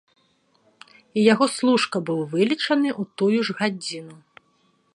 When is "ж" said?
3.51-3.57